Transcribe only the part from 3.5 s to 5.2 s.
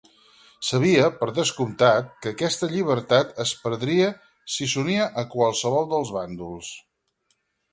perdria si s'unia